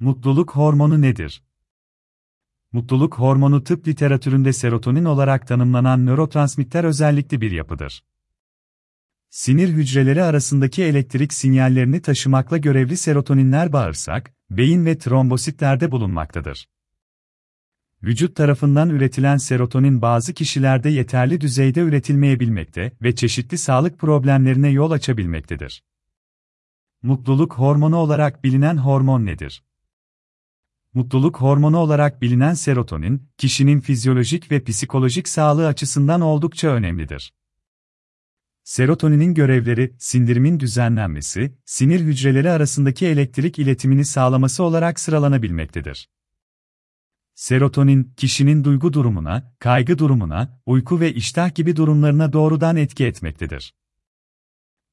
[0.00, 1.42] Mutluluk hormonu nedir?
[2.72, 8.04] Mutluluk hormonu tıp literatüründe serotonin olarak tanımlanan nörotransmitter özellikli bir yapıdır.
[9.30, 16.68] Sinir hücreleri arasındaki elektrik sinyallerini taşımakla görevli serotoninler bağırsak, beyin ve trombositlerde bulunmaktadır.
[18.02, 25.82] Vücut tarafından üretilen serotonin bazı kişilerde yeterli düzeyde üretilmeyebilmekte ve çeşitli sağlık problemlerine yol açabilmektedir.
[27.02, 29.65] Mutluluk hormonu olarak bilinen hormon nedir?
[30.96, 37.34] Mutluluk hormonu olarak bilinen serotonin, kişinin fizyolojik ve psikolojik sağlığı açısından oldukça önemlidir.
[38.64, 46.08] Serotoninin görevleri, sindirimin düzenlenmesi, sinir hücreleri arasındaki elektrik iletimini sağlaması olarak sıralanabilmektedir.
[47.34, 53.74] Serotonin, kişinin duygu durumuna, kaygı durumuna, uyku ve iştah gibi durumlarına doğrudan etki etmektedir.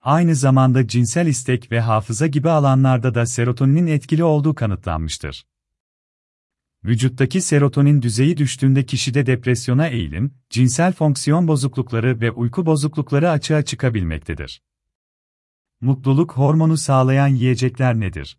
[0.00, 5.51] Aynı zamanda cinsel istek ve hafıza gibi alanlarda da serotoninin etkili olduğu kanıtlanmıştır.
[6.84, 14.62] Vücuttaki serotonin düzeyi düştüğünde kişide depresyona eğilim, cinsel fonksiyon bozuklukları ve uyku bozuklukları açığa çıkabilmektedir.
[15.80, 18.38] Mutluluk hormonu sağlayan yiyecekler nedir?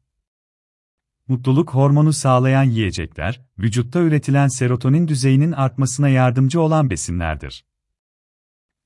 [1.27, 7.65] Mutluluk hormonu sağlayan yiyecekler, vücutta üretilen serotonin düzeyinin artmasına yardımcı olan besinlerdir.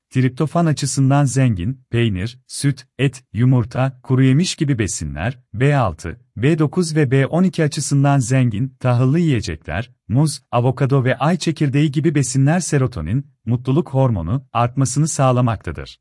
[0.09, 7.63] Triptofan açısından zengin, peynir, süt, et, yumurta, kuru yemiş gibi besinler, B6, B9 ve B12
[7.63, 15.08] açısından zengin, tahıllı yiyecekler, muz, avokado ve ay çekirdeği gibi besinler serotonin, mutluluk hormonu, artmasını
[15.08, 16.00] sağlamaktadır.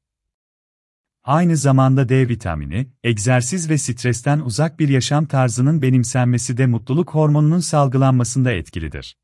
[1.24, 7.60] Aynı zamanda D vitamini, egzersiz ve stresten uzak bir yaşam tarzının benimsenmesi de mutluluk hormonunun
[7.60, 9.16] salgılanmasında etkilidir.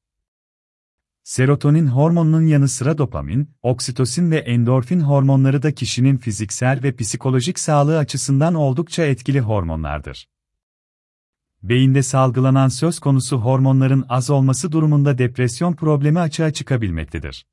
[1.23, 7.98] Serotonin hormonunun yanı sıra dopamin, oksitosin ve endorfin hormonları da kişinin fiziksel ve psikolojik sağlığı
[7.98, 10.28] açısından oldukça etkili hormonlardır.
[11.62, 17.47] Beyinde salgılanan söz konusu hormonların az olması durumunda depresyon problemi açığa çıkabilmektedir.